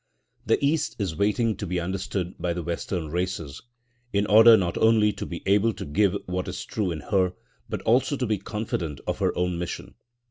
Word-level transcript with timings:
The 0.47 0.57
East 0.65 0.95
is 0.97 1.15
waiting 1.15 1.55
to 1.57 1.67
be 1.67 1.79
understood 1.79 2.33
by 2.39 2.53
the 2.53 2.63
Western 2.63 3.09
races, 3.11 3.61
in 4.11 4.25
order 4.25 4.57
not 4.57 4.75
only 4.79 5.13
to 5.13 5.27
be 5.27 5.43
able 5.45 5.73
to 5.73 5.85
give 5.85 6.17
what 6.25 6.47
is 6.47 6.65
true 6.65 6.89
in 6.89 7.01
her, 7.11 7.33
but 7.69 7.83
also 7.83 8.17
to 8.17 8.25
be 8.25 8.39
confident 8.39 8.99
of 9.05 9.19
her 9.19 9.31
own 9.37 9.59
mission. 9.59 9.93